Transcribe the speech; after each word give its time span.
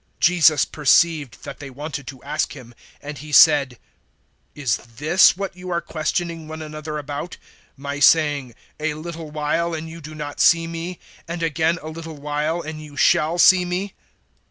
016:019 0.17 0.19
Jesus 0.21 0.65
perceived 0.65 1.43
that 1.43 1.59
they 1.59 1.69
wanted 1.69 2.07
to 2.07 2.23
ask 2.23 2.53
Him, 2.55 2.73
and 3.03 3.19
He 3.19 3.31
said, 3.31 3.77
"Is 4.55 4.77
this 4.77 5.37
what 5.37 5.55
you 5.55 5.69
are 5.69 5.79
questioning 5.79 6.47
one 6.47 6.63
another 6.63 6.97
about 6.97 7.37
my 7.77 7.99
saying, 7.99 8.55
`A 8.79 8.99
little 8.99 9.29
while 9.29 9.75
and 9.75 9.87
you 9.87 10.01
do 10.01 10.15
not 10.15 10.39
see 10.39 10.65
me, 10.65 10.97
and 11.27 11.43
again 11.43 11.77
a 11.83 11.89
little 11.89 12.17
while 12.17 12.61
and 12.61 12.81
you 12.81 12.97
shall 12.97 13.37
see 13.37 13.63
me'? 13.63 13.93